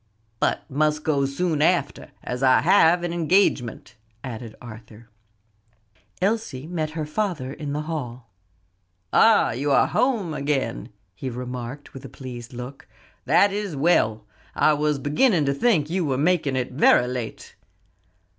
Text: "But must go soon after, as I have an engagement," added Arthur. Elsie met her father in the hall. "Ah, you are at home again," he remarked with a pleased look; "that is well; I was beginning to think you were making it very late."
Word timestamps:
"But 0.39 0.67
must 0.67 1.03
go 1.03 1.27
soon 1.27 1.61
after, 1.61 2.09
as 2.23 2.41
I 2.41 2.61
have 2.61 3.03
an 3.03 3.13
engagement," 3.13 3.93
added 4.23 4.55
Arthur. 4.59 5.09
Elsie 6.19 6.65
met 6.65 6.89
her 6.97 7.05
father 7.05 7.53
in 7.53 7.73
the 7.73 7.83
hall. 7.83 8.31
"Ah, 9.13 9.51
you 9.51 9.69
are 9.71 9.83
at 9.83 9.89
home 9.91 10.33
again," 10.33 10.89
he 11.13 11.29
remarked 11.29 11.93
with 11.93 12.03
a 12.03 12.09
pleased 12.09 12.51
look; 12.51 12.87
"that 13.25 13.53
is 13.53 13.75
well; 13.75 14.25
I 14.55 14.73
was 14.73 14.97
beginning 14.97 15.45
to 15.45 15.53
think 15.53 15.87
you 15.91 16.03
were 16.03 16.17
making 16.17 16.55
it 16.55 16.71
very 16.71 17.05
late." 17.05 17.53